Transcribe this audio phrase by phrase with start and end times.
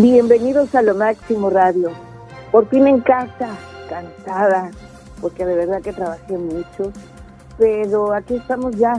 [0.00, 1.90] Bienvenidos a Lo Máximo Radio.
[2.52, 3.48] Por fin en casa,
[3.88, 4.70] cansada,
[5.20, 6.92] porque de verdad que trabajé mucho,
[7.58, 8.92] pero aquí estamos ya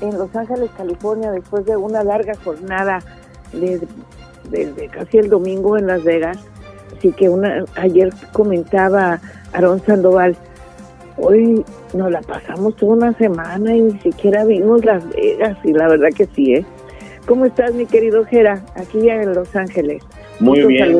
[0.00, 3.00] en Los Ángeles, California, después de una larga jornada
[3.52, 6.38] desde, casi el domingo en Las Vegas.
[6.96, 9.20] Así que una, ayer comentaba
[9.52, 10.34] Aarón Sandoval,
[11.18, 11.62] hoy
[11.92, 16.08] nos la pasamos toda una semana y ni siquiera vimos Las Vegas, y la verdad
[16.16, 16.64] que sí, ¿eh?
[17.26, 18.64] ¿Cómo estás, mi querido Jera?
[18.76, 20.02] Aquí ya en Los Ángeles.
[20.40, 20.98] Muy bien.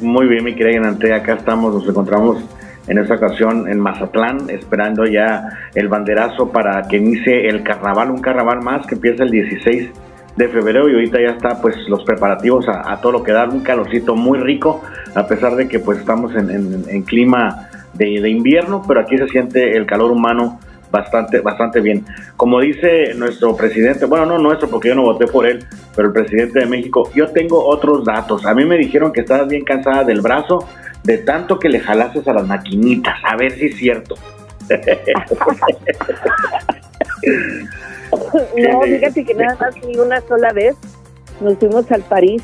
[0.00, 1.12] Muy bien, mi querida Yanante.
[1.12, 2.42] Acá estamos, nos encontramos
[2.86, 8.20] en esta ocasión en Mazatlán, esperando ya el banderazo para que inicie el carnaval, un
[8.20, 9.90] carnaval más que empieza el 16
[10.36, 13.60] de febrero y ahorita ya está pues los preparativos a, todo lo que da, un
[13.60, 14.82] calorcito muy rico,
[15.14, 19.76] a pesar de que pues estamos en, clima de, de, invierno, pero aquí se siente
[19.76, 20.60] el calor humano
[20.90, 22.04] bastante, bastante bien.
[22.36, 26.14] Como dice nuestro presidente, bueno, no nuestro porque yo no voté por él, pero el
[26.14, 28.44] presidente de México, yo tengo otros datos.
[28.46, 30.66] A mí me dijeron que estabas bien cansada del brazo
[31.04, 34.16] de tanto que le jalases a las maquinitas, a ver si es cierto.
[38.56, 40.76] no, fíjate que nada más ni una sola vez
[41.40, 42.42] nos fuimos al París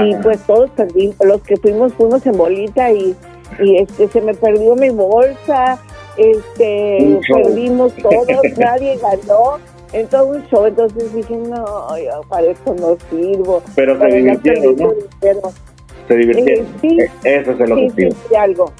[0.00, 3.14] y pues todos perdimos, los que fuimos fuimos en bolita y,
[3.58, 5.78] y este se me perdió mi bolsa,
[6.16, 9.58] este, perdimos todos, nadie ganó
[9.92, 13.62] en todo un show, entonces dije, no, yo para esto no sirvo.
[13.74, 14.92] Pero se divirtieron, ¿no?
[16.08, 16.64] Se divirtieron.
[16.64, 18.16] Eh, sí, e-, Eso es el objetivo.
[18.28, 18.72] Sí, algo,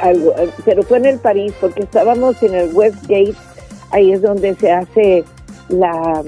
[0.00, 3.34] algo, eh, pero fue en el París, porque estábamos en el Westgate,
[3.90, 5.24] ahí es donde se hace
[5.68, 6.22] la,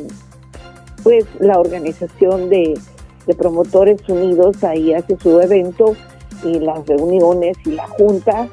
[1.02, 2.78] pues, la organización de,
[3.26, 5.96] de promotores unidos, ahí hace su evento
[6.44, 8.48] y las reuniones y la junta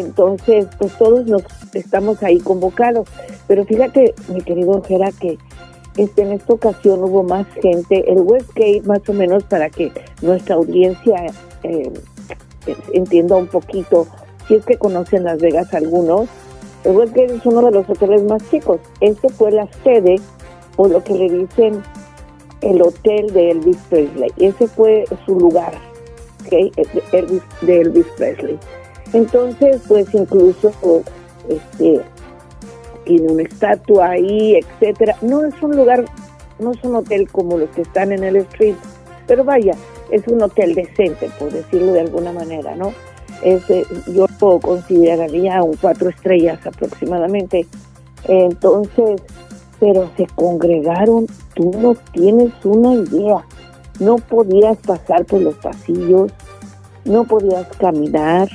[0.00, 1.42] entonces, pues todos nos
[1.74, 3.08] estamos ahí convocados.
[3.46, 5.38] Pero fíjate, mi querido Jera, que
[5.96, 8.10] este, en esta ocasión hubo más gente.
[8.10, 9.92] El Westgate, más o menos, para que
[10.22, 11.26] nuestra audiencia
[11.62, 11.92] eh,
[12.92, 14.06] entienda un poquito,
[14.46, 16.28] si es que conocen Las Vegas algunos,
[16.84, 18.80] el Westgate es uno de los hoteles más chicos.
[19.00, 20.16] Este fue la sede,
[20.76, 21.82] o lo que le dicen
[22.60, 24.30] el hotel de Elvis Presley.
[24.36, 25.72] Ese fue su lugar,
[26.44, 26.70] ¿okay?
[27.62, 28.58] de Elvis Presley.
[29.16, 30.70] Entonces, pues incluso
[31.48, 32.02] este
[33.04, 35.16] tiene una estatua ahí, etcétera.
[35.22, 36.04] No es un lugar,
[36.58, 38.74] no es un hotel como los que están en el street,
[39.26, 39.72] pero vaya,
[40.10, 42.92] es un hotel decente, por decirlo de alguna manera, ¿no?
[43.42, 44.26] Es, eh, yo
[44.60, 47.66] consideraría un cuatro estrellas aproximadamente.
[48.28, 49.22] Entonces,
[49.80, 53.46] pero se congregaron, tú no tienes una idea.
[53.98, 56.30] No podías pasar por los pasillos,
[57.06, 58.50] no podías caminar,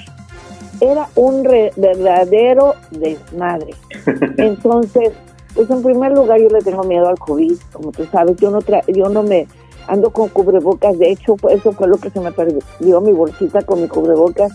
[0.81, 3.73] era un verdadero desmadre.
[4.37, 5.13] Entonces,
[5.53, 8.59] pues en primer lugar yo le tengo miedo al COVID, como tú sabes, yo no
[8.87, 9.47] yo no me
[9.87, 13.61] ando con cubrebocas, de hecho pues, eso fue lo que se me perdió mi bolsita
[13.61, 14.51] con mi cubrebocas.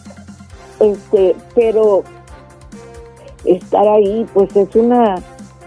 [0.81, 2.03] Este, pero
[3.45, 5.17] estar ahí pues es una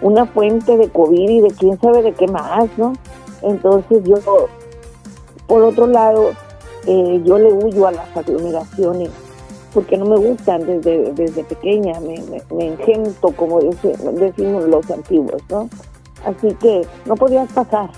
[0.01, 2.93] una fuente de COVID y de quién sabe de qué más, ¿no?
[3.41, 4.15] Entonces yo
[5.47, 6.31] por otro lado
[6.85, 9.09] eh, yo le huyo a las aglomeraciones
[9.73, 12.21] porque no me gustan desde, desde pequeña, me,
[12.55, 15.69] me, engento, como decimos los antiguos, ¿no?
[16.25, 17.89] Así que no podías pasar.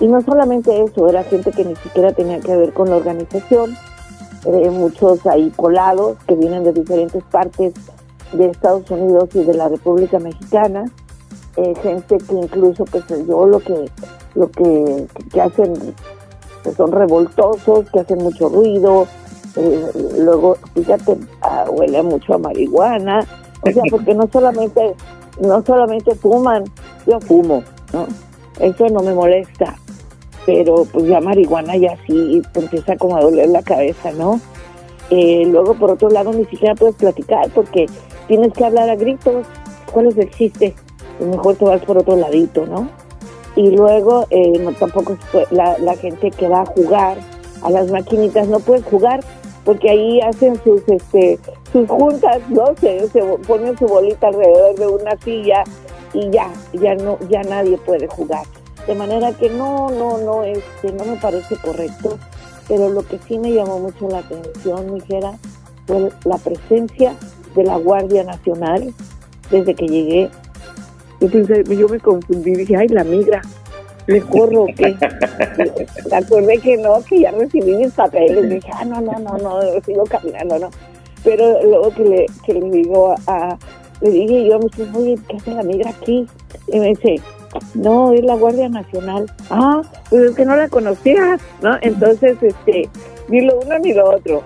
[0.00, 3.76] Y no solamente eso, era gente que ni siquiera tenía que ver con la organización,
[4.44, 7.74] eh, muchos ahí colados que vienen de diferentes partes
[8.32, 10.84] de Estados Unidos y de la República Mexicana,
[11.56, 13.90] eh, gente que incluso, pues yo lo que,
[14.34, 15.72] lo que, que hacen,
[16.62, 19.06] que son revoltosos, que hacen mucho ruido,
[19.56, 23.26] eh, luego, fíjate, ah, huele mucho a marihuana,
[23.62, 24.94] o sea, porque no solamente,
[25.40, 26.64] no solamente fuman,
[27.06, 27.62] yo fumo,
[27.92, 28.06] ¿no?
[28.60, 29.76] Eso no me molesta,
[30.44, 34.40] pero pues ya marihuana ya sí empieza como a doler la cabeza, ¿no?
[35.10, 37.86] Eh, luego, por otro lado, ni siquiera puedes platicar porque
[38.28, 39.46] tienes que hablar a gritos.
[39.92, 40.74] ¿Cuál es el chiste?
[41.18, 42.88] Pues mejor te vas por otro ladito, ¿no?
[43.54, 45.16] Y luego, eh, tampoco
[45.50, 47.18] la, la gente que va a jugar
[47.62, 49.20] a las maquinitas no puedes jugar
[49.66, 51.38] porque ahí hacen sus este
[51.72, 52.74] sus juntas, ¿no?
[52.80, 55.64] Se, se ponen su bolita alrededor de una silla
[56.14, 58.46] y ya, ya no, ya nadie puede jugar.
[58.86, 62.16] De manera que no, no, no, este, no me parece correcto.
[62.68, 65.32] Pero lo que sí me llamó mucho la atención, mijera,
[65.86, 67.14] fue la presencia
[67.54, 68.94] de la Guardia Nacional
[69.50, 70.30] desde que llegué.
[71.20, 73.42] Yo pensé, yo me confundí, dije, ay, la migra
[74.06, 74.96] me corro que
[76.10, 79.60] me acordé que no, que ya recibí mis papeles, dije, ah, no, no, no, no,
[79.84, 80.70] sigo caminando, no.
[81.24, 83.58] Pero luego que le, que le digo a,
[84.00, 86.26] le dije yo, me dice, oye, ¿qué hace la migra aquí?
[86.68, 87.16] Y me dice,
[87.74, 89.30] no, es la Guardia Nacional.
[89.50, 91.76] Ah, pues es que no la conocía, ¿no?
[91.80, 92.88] Entonces, este,
[93.28, 94.42] ni lo uno ni lo otro.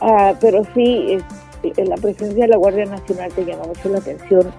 [0.00, 1.18] Ah, pero sí,
[1.62, 4.52] en la presencia de la Guardia Nacional te llamó mucho la atención.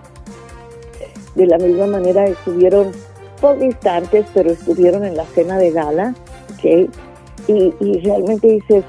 [1.35, 2.91] De la misma manera estuvieron
[3.39, 6.13] por distantes, pero estuvieron en la cena de gala,
[6.53, 6.89] ¿ok?
[7.47, 8.83] Y, y realmente dices,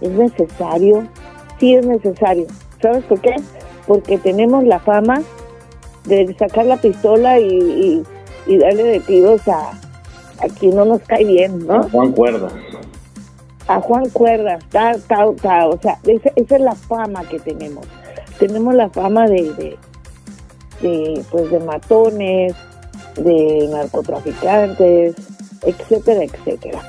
[0.00, 1.06] ¿es necesario?
[1.58, 2.46] Sí es necesario.
[2.80, 3.34] ¿Sabes por qué?
[3.86, 5.22] Porque tenemos la fama
[6.04, 8.02] de sacar la pistola y,
[8.46, 11.80] y, darle de tiros a, a quien no nos cae bien, ¿no?
[11.80, 12.52] A Juan Cuerdas.
[13.66, 15.70] A Juan Cuerdas, tal, tal, tal.
[15.70, 17.86] O sea, esa, esa es la fama que tenemos.
[18.38, 19.76] Tenemos la fama de,
[20.82, 22.54] de, pues, de matones,
[23.16, 25.14] de narcotraficantes,
[25.62, 26.80] etcétera, etcétera.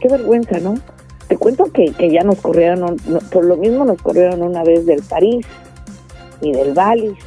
[0.00, 0.74] Qué vergüenza, ¿no?
[1.28, 2.96] Te cuento que, que ya nos corrieron,
[3.32, 5.46] por lo mismo nos corrieron una vez del París
[6.40, 7.18] y del Valis.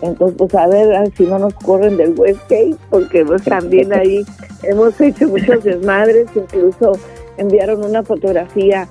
[0.00, 4.24] Entonces, pues a ver si no nos corren del Westgate, porque pues también ahí
[4.62, 6.92] hemos hecho muchos desmadres, incluso
[7.36, 8.88] enviaron una fotografía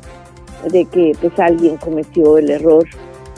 [0.69, 2.86] de que pues alguien cometió el error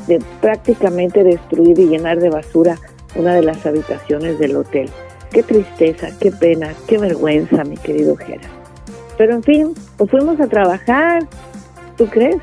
[0.08, 2.78] de prácticamente destruir y llenar de basura
[3.16, 4.90] una de las habitaciones del hotel.
[5.34, 8.48] Qué tristeza, qué pena, qué vergüenza, mi querido Gera.
[9.18, 11.24] Pero en fin, pues fuimos a trabajar,
[11.98, 12.38] ¿tú crees?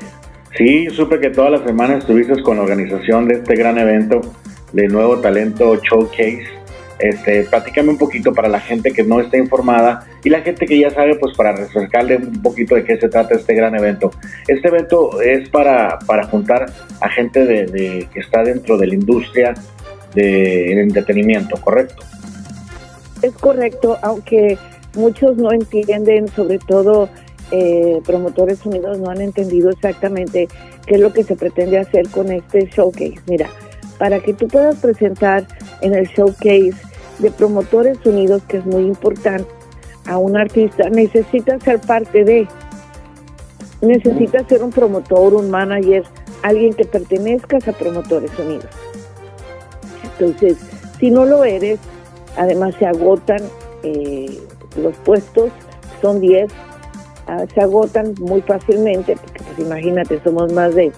[0.57, 4.19] Sí, supe que toda la semana estuviste con la organización de este gran evento
[4.73, 6.61] de Nuevo Talento Showcase.
[6.99, 10.77] Este, platícame un poquito para la gente que no está informada y la gente que
[10.77, 14.11] ya sabe, pues para refrescarle un poquito de qué se trata este gran evento.
[14.47, 16.65] Este evento es para, para juntar
[16.99, 19.53] a gente de, que está dentro de la industria
[20.13, 22.03] del entretenimiento, ¿correcto?
[23.21, 24.57] Es correcto, aunque
[24.95, 27.09] muchos no entienden, sobre todo
[27.51, 30.47] eh, Promotores Unidos no han entendido exactamente
[30.85, 33.19] qué es lo que se pretende hacer con este showcase.
[33.27, 33.49] Mira,
[33.97, 35.45] para que tú puedas presentar
[35.81, 36.73] en el showcase
[37.19, 39.47] de Promotores Unidos, que es muy importante,
[40.07, 42.47] a un artista, necesitas ser parte de,
[43.81, 46.03] necesitas ser un promotor, un manager,
[46.41, 48.65] alguien que pertenezcas a Promotores Unidos.
[50.03, 50.57] Entonces,
[50.99, 51.79] si no lo eres,
[52.37, 53.41] Además se agotan
[53.83, 54.39] eh,
[54.77, 55.51] los puestos,
[56.01, 56.51] son 10,
[57.27, 60.91] ah, se agotan muy fácilmente, porque pues imagínate, somos más de,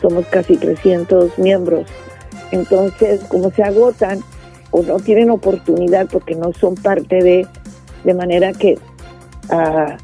[0.00, 1.86] somos casi 300 miembros.
[2.50, 4.20] Entonces, como se agotan
[4.70, 7.46] o no tienen oportunidad porque no son parte de,
[8.04, 8.78] de manera que
[9.50, 9.96] ah,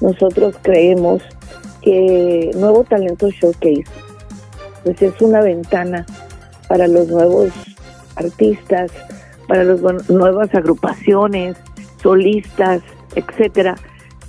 [0.00, 1.22] nosotros creemos
[1.80, 3.84] que Nuevo Talento Showcase
[4.84, 6.06] pues es una ventana
[6.68, 7.50] para los nuevos
[8.16, 8.90] artistas,
[9.48, 11.56] para las nuevas agrupaciones,
[12.02, 12.82] solistas,
[13.14, 13.76] etcétera,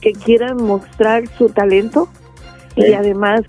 [0.02, 2.10] que quieran mostrar su talento
[2.76, 3.42] y además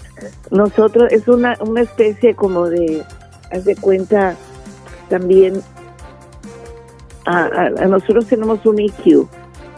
[0.51, 3.03] nosotros es una, una especie como de,
[3.51, 4.37] haz de cuenta,
[5.09, 5.63] también
[7.27, 9.27] a, nosotros tenemos un EQ,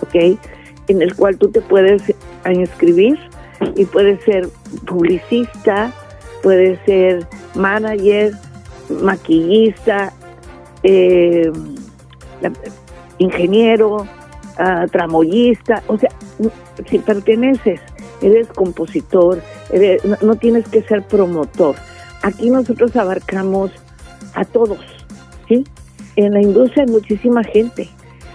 [0.02, 0.38] ¿ok?
[0.88, 2.02] En el cual tú te puedes
[2.50, 3.18] inscribir
[3.76, 4.48] y puedes ser
[4.86, 5.92] publicista,
[6.42, 8.32] puedes ser manager,
[8.88, 10.12] maquillista,
[10.88, 11.50] eh,
[13.18, 16.10] ingeniero, uh, tramoyista, o sea,
[16.88, 17.80] si perteneces,
[18.22, 19.42] eres compositor,
[20.22, 21.74] no, tienes que ser promotor.
[22.22, 23.72] Aquí nosotros abarcamos
[24.34, 24.78] a todos,
[25.48, 25.64] ¿sí?
[26.14, 27.88] En la industria hay muchísima gente,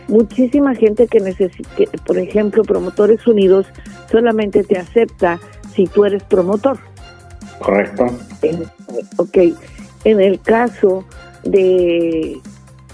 [0.08, 1.70] muchísima gente que necesita,
[2.06, 3.66] por ejemplo, Promotores Unidos
[4.12, 5.40] solamente te acepta
[5.74, 6.78] si tú eres promotor.
[7.60, 8.08] Correcto.
[9.18, 9.38] ok,
[10.04, 11.06] en el caso
[11.44, 12.42] de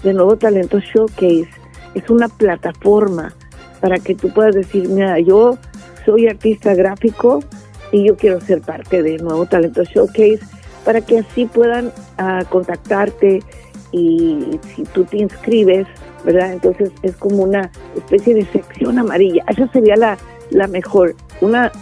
[0.04, 1.48] Nuevo Talento Showcase
[1.94, 3.34] es una plataforma
[3.80, 5.58] para que tú puedas decir, mira, yo
[6.04, 7.40] soy artista gráfico
[7.92, 10.40] y yo quiero ser parte de Nuevo Talento Showcase
[10.84, 13.42] para que así puedan ah, contactarte
[13.92, 15.86] y si tú te inscribes,
[16.24, 16.52] ¿verdad?
[16.52, 19.44] Entonces es como una especie de sección amarilla.
[19.48, 20.18] Esa sería la,
[20.50, 21.72] la mejor, una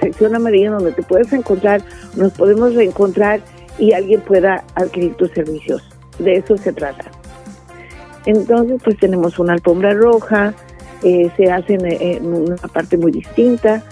[0.00, 1.82] sección amarilla donde te puedes encontrar,
[2.16, 3.40] nos podemos reencontrar
[3.78, 5.89] y alguien pueda adquirir tus servicios.
[6.20, 7.10] De eso se trata.
[8.26, 10.54] Entonces, pues tenemos una alfombra roja,
[11.02, 13.82] eh, se hace en, una parte muy distinta,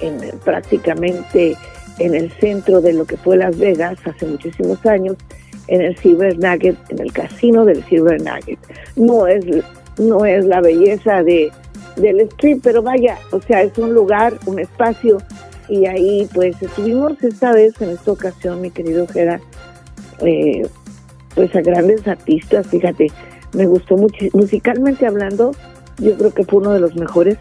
[0.00, 1.56] en, prácticamente
[1.98, 5.16] en el centro de lo que fue Las Vegas hace muchísimos años,
[5.66, 8.58] en el Silver Nugget, en el casino del Silver Nugget.
[8.96, 9.44] No es,
[9.98, 11.50] no es la belleza de,
[11.96, 15.18] del street, pero vaya, o sea, es un lugar, un espacio,
[15.68, 19.40] y ahí pues estuvimos esta vez, en esta ocasión, mi querido Gera,
[20.20, 20.62] eh,
[21.34, 23.08] pues a grandes artistas, fíjate,
[23.52, 25.52] me gustó mucho, musicalmente hablando,
[25.98, 27.38] yo creo que fue uno de los mejores.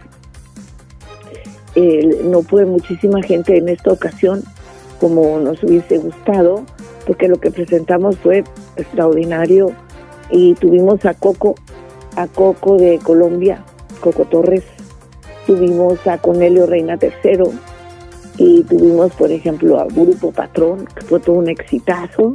[2.25, 4.43] no fue muchísima gente en esta ocasión
[4.99, 6.63] como nos hubiese gustado,
[7.07, 8.43] porque lo que presentamos fue
[8.77, 9.71] extraordinario.
[10.29, 11.55] Y tuvimos a Coco,
[12.15, 13.65] a Coco de Colombia,
[13.99, 14.63] Coco Torres,
[15.47, 17.43] tuvimos a Cornelio Reina III
[18.37, 22.31] Y tuvimos, por ejemplo, a Grupo Patrón, que fue todo un exitazo,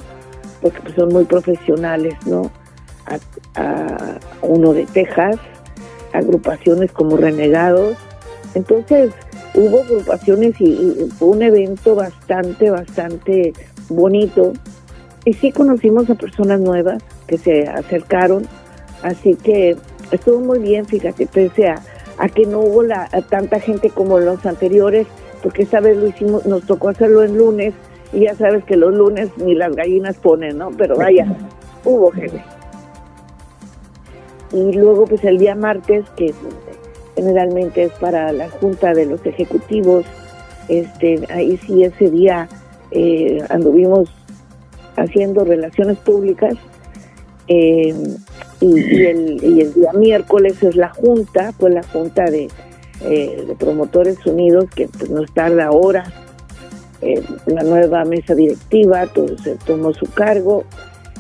[0.60, 2.50] porque pues, son muy profesionales, ¿no?
[3.06, 5.36] A, uno de Texas,
[6.12, 7.96] agrupaciones como Renegados.
[8.54, 9.12] Entonces,
[9.54, 13.52] hubo agrupaciones y, fue un evento bastante, bastante
[13.88, 14.52] bonito.
[15.25, 18.46] Y sí conocimos a personas nuevas que se acercaron,
[19.02, 19.76] así que
[20.12, 21.82] estuvo muy bien, fíjate, pese a,
[22.18, 25.06] a que no hubo la, tanta gente como los anteriores,
[25.42, 27.75] porque esta vez lo hicimos, nos tocó hacerlo en lunes,
[28.16, 30.70] y ya sabes que los lunes ni las gallinas ponen, ¿no?
[30.70, 31.26] Pero vaya,
[31.85, 32.42] hubo gente.
[34.52, 36.32] Y luego pues el día martes, que
[37.14, 40.06] generalmente es para la junta de los ejecutivos,
[40.68, 42.49] este, ahí sí ese día
[42.90, 44.08] eh, anduvimos
[44.96, 46.54] haciendo relaciones públicas
[47.49, 47.94] eh,
[48.62, 52.49] y, el, día miércoles es la junta, pues la junta de,
[53.02, 56.11] eh, de promotores unidos que pues, nos tarda horas
[57.03, 60.65] eh, la nueva mesa directiva, todo se tomó su cargo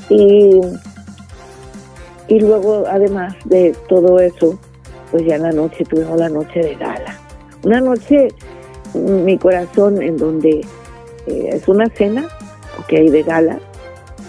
[0.08, 0.60] y,
[2.28, 4.58] y luego además de todo eso,
[5.10, 7.18] pues ya en la noche tuvimos la noche de gala.
[7.62, 8.28] Una noche,
[8.94, 10.60] mi corazón, en donde
[11.26, 12.28] eh, es una cena,
[12.78, 13.58] ok, de gala,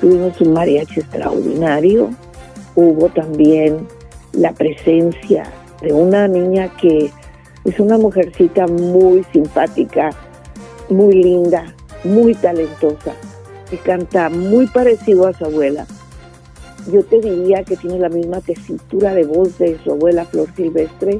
[0.02, 2.10] tuvimos un mariachi extraordinario,
[2.76, 3.88] hubo también
[4.34, 5.52] la presencia
[5.82, 7.12] de una niña que
[7.66, 10.12] es una mujercita muy simpática,
[10.90, 13.14] muy linda, muy talentosa,
[13.70, 15.86] que canta muy parecido a su abuela.
[16.92, 21.20] Yo te diría que tiene la misma tesitura de voz de su abuela Flor Silvestre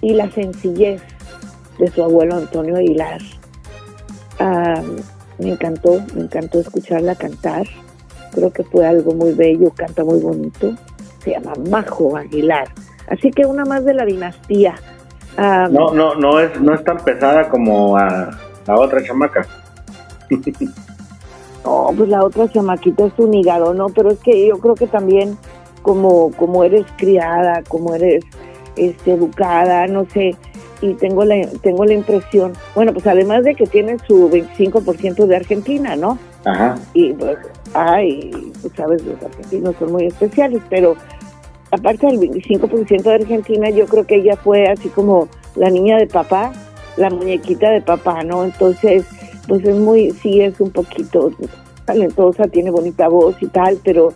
[0.00, 1.02] y la sencillez
[1.78, 3.20] de su abuelo Antonio Aguilar.
[4.38, 4.82] Ah,
[5.38, 7.66] me encantó, me encantó escucharla cantar.
[8.32, 10.74] Creo que fue algo muy bello, canta muy bonito.
[11.22, 12.68] Se llama Majo Aguilar.
[13.08, 14.74] Así que una más de la dinastía
[15.36, 18.30] no, no, no es, no es tan pesada como a
[18.66, 19.46] la otra chamaca.
[21.64, 23.88] no, pues la otra chamaquita es un hígado, ¿no?
[23.88, 25.36] Pero es que yo creo que también
[25.82, 28.24] como, como eres criada, como eres
[28.76, 30.36] este, educada, no sé,
[30.80, 35.36] y tengo la, tengo la impresión, bueno, pues además de que tiene su 25% de
[35.36, 36.18] Argentina, ¿no?
[36.44, 36.76] Ajá.
[36.94, 37.38] Y pues,
[37.74, 40.96] ay, pues sabes, los argentinos son muy especiales, pero
[41.70, 46.06] aparte del 25% de Argentina, yo creo que ella fue así como la niña de
[46.06, 46.52] papá,
[46.96, 48.44] la muñequita de papá, ¿no?
[48.44, 49.04] Entonces,
[49.46, 51.32] pues es muy, sí es un poquito
[51.84, 54.12] talentosa, tiene bonita voz y tal, pero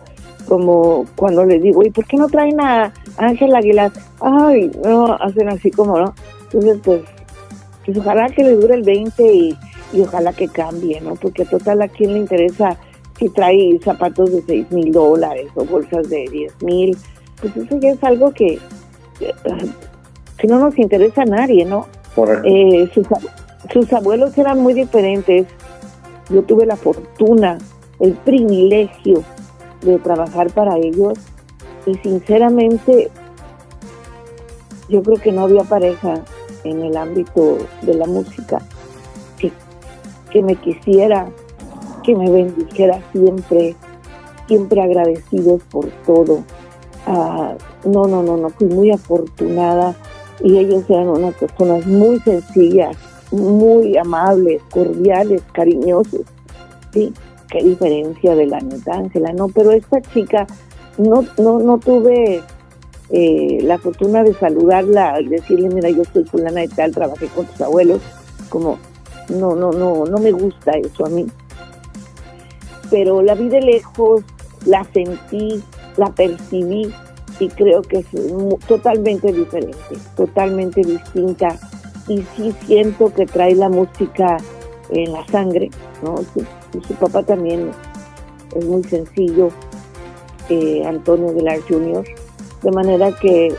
[0.47, 3.91] como cuando le digo, ¿y por qué no traen a Ángel Aguilar?
[4.21, 6.13] Ay, no, hacen así como, ¿no?
[6.43, 7.01] Entonces, pues,
[7.85, 9.57] pues ojalá que le dure el 20 y,
[9.93, 11.15] y ojalá que cambie, ¿no?
[11.15, 12.77] Porque total, ¿a quién le interesa
[13.17, 16.97] si trae zapatos de 6 mil dólares o bolsas de 10 mil?
[17.41, 18.59] Pues eso ya es algo que,
[20.37, 21.87] que no nos interesa a nadie, ¿no?
[22.43, 23.07] Eh, sus,
[23.71, 25.47] sus abuelos eran muy diferentes.
[26.29, 27.57] Yo tuve la fortuna,
[27.99, 29.23] el privilegio
[29.81, 31.13] de trabajar para ellos
[31.85, 33.11] y sinceramente
[34.89, 36.21] yo creo que no había pareja
[36.63, 38.59] en el ámbito de la música
[39.37, 39.51] que,
[40.31, 41.27] que me quisiera,
[42.03, 43.75] que me bendijera siempre,
[44.47, 46.43] siempre agradecidos por todo.
[47.07, 49.95] Ah, no, no, no, no, fui muy afortunada
[50.43, 52.97] y ellos eran unas personas muy sencillas,
[53.31, 56.21] muy amables, cordiales, cariñosos.
[56.91, 57.13] Sí,
[57.49, 60.47] qué diferencia de la neta, Ángela, no, pero esta chica
[60.97, 62.41] no, no, no tuve
[63.11, 67.61] eh, la fortuna de saludarla, decirle, mira, yo soy fulana y tal, trabajé con tus
[67.61, 68.01] abuelos,
[68.49, 68.79] como,
[69.29, 71.25] no, no, no, no me gusta eso a mí.
[72.89, 74.23] Pero la vi de lejos,
[74.65, 75.61] la sentí,
[75.97, 76.93] la percibí
[77.39, 78.07] y creo que es
[78.67, 79.77] totalmente diferente,
[80.15, 81.57] totalmente distinta.
[82.07, 84.37] Y sí siento que trae la música
[84.89, 85.69] en la sangre,
[86.03, 86.17] ¿no?
[86.17, 87.71] Su, papá también
[88.55, 89.49] es muy sencillo,
[90.49, 92.05] eh, Antonio Aguilar Jr.,
[92.61, 93.55] de manera que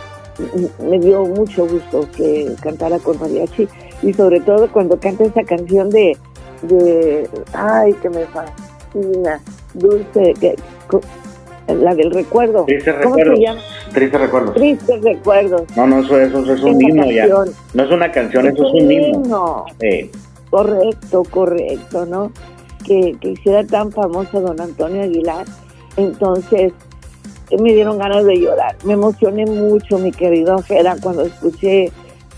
[0.83, 3.67] me dio mucho gusto que cantara con mariachi
[4.03, 6.17] y sobre todo cuando canta esa canción de,
[6.63, 9.41] de ay, que me fascina,
[9.75, 10.57] dulce, que
[11.69, 12.65] la del recuerdo.
[12.65, 13.61] Triste ¿Cómo se llama?
[13.93, 14.55] Triste recuerdos.
[14.55, 15.63] Triste recuerdos.
[15.77, 17.27] No, no, eso, eso, es un himno ya.
[17.27, 19.65] No es una canción, eso es un himno.
[20.51, 22.33] Correcto, correcto, ¿no?
[22.85, 25.45] Que, que hiciera tan famoso don Antonio Aguilar.
[25.97, 26.73] Entonces,
[27.59, 28.77] me dieron ganas de llorar.
[28.85, 31.91] Me emocioné mucho, mi querido Fera, cuando escuché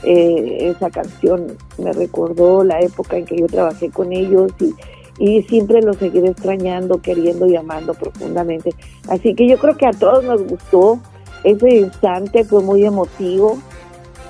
[0.03, 1.57] eh, esa canción.
[1.79, 4.75] Me recordó la época en que yo trabajé con ellos y
[5.19, 8.75] y siempre lo seguiré extrañando, queriendo y amando profundamente.
[9.09, 11.01] Así que yo creo que a todos nos gustó
[11.45, 13.59] ese instante, fue muy emotivo.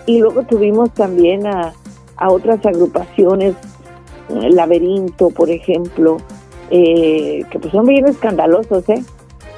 [0.06, 1.74] Y luego tuvimos también a,
[2.16, 3.54] a otras agrupaciones,
[4.30, 6.18] el Laberinto, por ejemplo,
[6.70, 9.02] eh, que pues son bien escandalosos, ¿eh?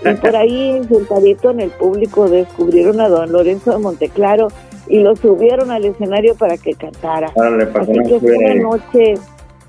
[0.03, 4.49] Y por ahí, sentadito en el público, descubrieron a don Lorenzo de Monteclaro
[4.89, 7.33] y lo subieron al escenario para que cantara.
[7.75, 9.15] Así que fue una noche,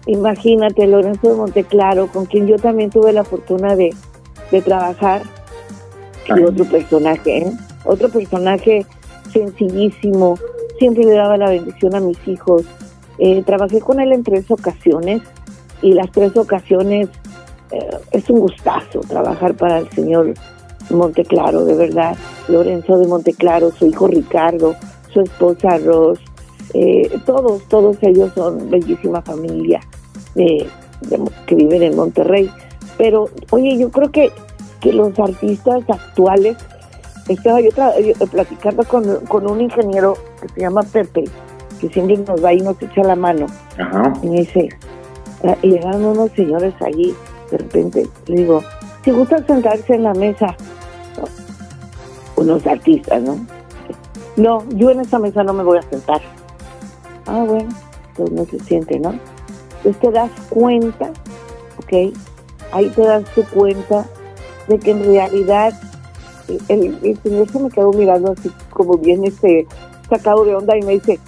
[0.05, 3.93] imagínate, Lorenzo de Monteclaro, con quien yo también tuve la fortuna de,
[4.63, 5.22] trabajar,
[6.36, 7.51] y otro personaje, ¿eh?
[7.86, 8.86] otro personaje
[9.31, 10.38] sencillísimo,
[10.77, 12.63] siempre le daba la bendición a mis hijos.
[13.17, 15.22] Eh, trabajé con él en tres ocasiones
[15.81, 17.10] y las tres ocasiones
[17.72, 20.34] eh, es un gustazo trabajar para el señor
[20.89, 22.15] Monteclaro, de verdad.
[22.48, 24.75] Lorenzo de Monteclaro, su hijo Ricardo,
[25.13, 26.20] su esposa Ros,
[26.74, 29.82] eh, todos, todos ellos son bellísima familia
[30.36, 32.50] que viven en Monterrey.
[32.98, 34.32] Pero, oye, yo creo que,
[34.80, 36.58] que los artistas actuales,
[37.28, 37.70] estaba yo,
[38.32, 41.25] platicando con, con, un ingeniero que se llama Pepe,
[41.80, 43.48] que siempre nos va y nos echa la mano.
[44.22, 44.70] Y me dice,
[45.44, 47.16] ah, llegaron unos señores allí
[47.51, 48.63] de repente le digo,
[49.04, 50.56] si gusta sentarse en la mesa,
[52.38, 53.46] unos artistas, ¿no?
[54.38, 56.22] No, yo en esa mesa no me voy a sentar.
[57.32, 57.70] Ah, bueno,
[58.18, 59.14] pues no se siente, ¿no?
[59.78, 61.12] Entonces te das cuenta,
[61.78, 62.14] ¿ok?
[62.74, 64.06] Ahí te das tu cuenta
[64.68, 65.74] de que en realidad
[66.68, 69.66] el, señor se me quedó mirando así como bien este
[70.10, 71.20] sacado de onda y me dice,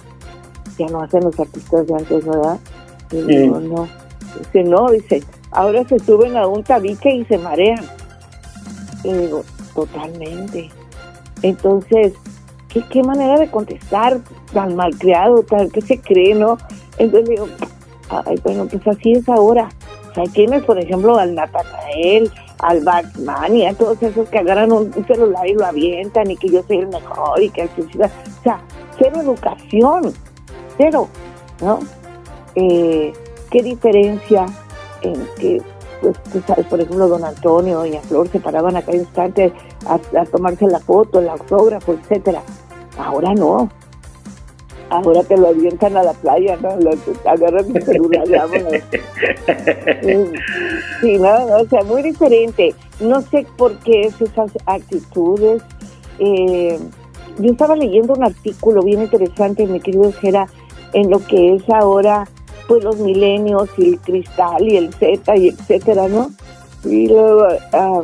[0.78, 2.58] ya no hacen los artistas de antes, ¿verdad?
[3.10, 3.88] Y digo, no.
[4.38, 7.82] Dice, no, dice, ahora se suben a un tabique y se marean.
[9.04, 9.42] Y digo,
[9.74, 10.70] totalmente.
[11.40, 12.12] Entonces,
[12.74, 14.20] ¿qué, qué manera de contestar
[14.52, 16.58] tan malcriado, tal que se cree, ¿no?
[16.98, 17.48] Entonces digo,
[18.10, 19.68] ay, bueno, pues así es ahora.
[20.10, 24.72] O sea, tienes, por ejemplo, al Natanael, al Batman y a todos esos que agarran
[24.72, 28.60] un, celular y lo avientan y que yo soy el mejor y que o sea,
[28.98, 30.12] cero educación,
[30.76, 31.08] cero,
[31.60, 31.80] ¿no?
[32.54, 33.12] Eh,
[33.50, 34.46] ¿Qué diferencia
[35.02, 35.62] en que,
[36.00, 39.52] pues, tú sabes, por ejemplo, don Antonio y a Flor se paraban acá instante
[39.86, 42.42] a, a tomarse la foto, el autógrafo, etcétera.
[42.98, 43.70] Ahora no.
[44.90, 46.76] Ahora te lo avientan a la playa, ¿no?
[46.76, 46.90] Lo,
[47.28, 48.72] agarran mi celular, vámonos.
[51.00, 52.74] Sí, no, no, o sea, muy diferente.
[53.00, 55.62] No sé por qué es esas actitudes.
[56.18, 56.78] Eh,
[57.38, 60.46] yo estaba leyendo un artículo bien interesante, mi querido Jera,
[60.92, 62.28] en lo que es ahora
[62.68, 66.30] pues los milenios y el cristal y el Z y etcétera, ¿no?
[66.84, 68.02] Y luego, ah,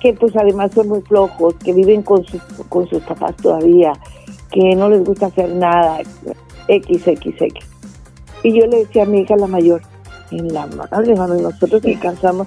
[0.00, 3.92] que pues además son muy flojos, que viven con sus, con sus papás todavía,
[4.50, 5.98] que no les gusta hacer nada,
[6.68, 7.64] XXX.
[8.42, 9.82] Y yo le decía a mi hija la mayor,
[10.30, 12.46] en la madre, mami, nosotros descansamos.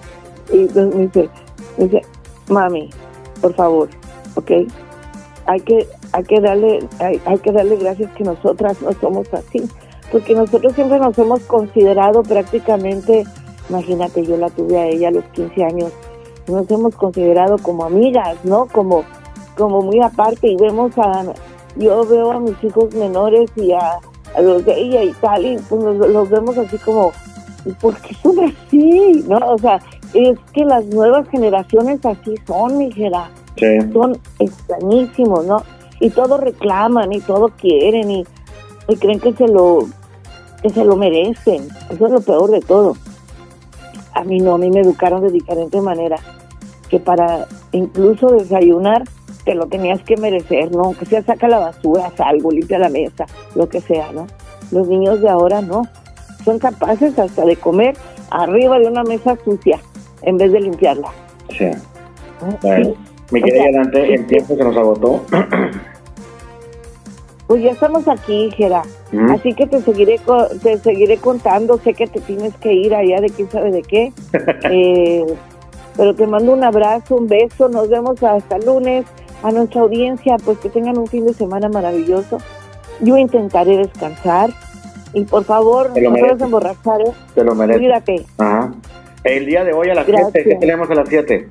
[0.54, 1.30] Y entonces me dice,
[1.78, 2.02] me dice,
[2.50, 2.90] mami,
[3.42, 3.90] por favor,
[4.36, 4.52] ¿ok?
[5.46, 9.68] Hay que, hay que darle, hay, hay que darle gracias que nosotras no somos así
[10.12, 13.26] porque nosotros siempre nos hemos considerado prácticamente,
[13.70, 15.92] imagínate, yo la tuve a ella a los 15 años,
[16.50, 18.68] nos hemos considerado como amigas, ¿no?
[18.68, 19.04] Como,
[19.58, 21.26] como muy aparte y vemos a,
[21.76, 24.00] yo veo a mis hijos menores y a,
[24.42, 27.12] los de ella y tal, y pues los, vemos así como,
[27.82, 29.24] ¿por qué son así?
[29.28, 29.38] ¿No?
[29.38, 29.80] O sea,
[30.14, 33.30] es que las nuevas generaciones así son, mi hija.
[33.92, 35.64] Son extrañísimos, ¿no?
[36.00, 38.24] Y todo reclaman y todo quieren y,
[38.88, 39.90] y creen que se lo
[40.62, 41.68] que se lo merecen.
[41.90, 42.96] Eso es lo peor de todo.
[44.14, 46.18] A mí no, a mí me educaron de diferente manera,
[46.90, 49.04] que para incluso desayunar
[49.46, 50.94] te lo tenías que merecer, ¿no?
[50.94, 53.26] Que sea saca la basura, algo, limpia la mesa,
[53.56, 54.28] lo que sea, ¿no?
[54.72, 55.84] Los niños de ahora no.
[56.44, 57.96] Son capaces hasta de comer
[58.32, 59.80] arriba de una mesa sucia
[60.22, 61.10] en vez de limpiarla.
[61.50, 61.70] Sí.
[62.62, 62.94] Bueno,
[63.32, 65.22] Mi querida adelante, el tiempo se nos agotó.
[67.48, 68.84] Pues ya estamos aquí, Jera.
[69.32, 70.20] Así que te seguiré
[70.62, 71.80] te seguiré contando.
[71.80, 74.14] Sé que te tienes que ir allá de quién sabe de qué.
[74.72, 75.26] Eh,
[76.00, 77.68] pero te mando un abrazo, un beso.
[77.68, 79.06] Nos vemos hasta lunes.
[79.44, 82.38] A nuestra audiencia, pues que tengan un fin de semana maravilloso.
[83.02, 84.50] Yo intentaré descansar.
[85.14, 87.02] Y por favor, no puedes emborrachar.
[87.02, 87.12] ¿eh?
[87.36, 87.82] Te lo mereces.
[87.82, 88.26] Cuídate.
[88.38, 88.74] Ajá.
[89.26, 90.32] El día de hoy a las 7.
[90.42, 91.50] ¿Qué tenemos a las 7?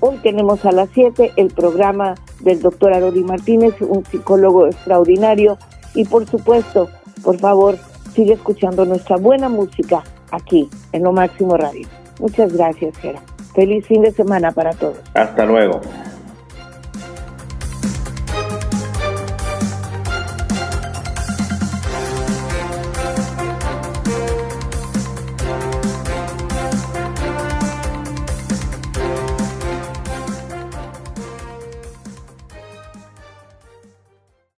[0.00, 5.56] Hoy tenemos a las 7 el programa del doctor Arodi Martínez, un psicólogo extraordinario.
[5.94, 6.88] Y por supuesto,
[7.22, 7.76] por favor,
[8.12, 11.86] sigue escuchando nuestra buena música aquí en Lo Máximo Radio.
[12.18, 13.20] Muchas gracias, Gera.
[13.54, 14.98] Feliz fin de semana para todos.
[15.14, 15.80] Hasta luego.